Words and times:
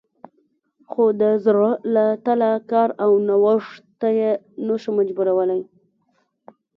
خو 0.89 1.03
د 1.21 1.23
زړه 1.45 1.69
له 1.95 2.05
تله 2.25 2.51
کار 2.71 2.89
او 3.03 3.11
نوښت 3.27 3.81
ته 3.99 4.09
یې 4.19 4.31
نه 4.67 4.75
شو 4.81 4.89
مجبورولی 4.99 5.61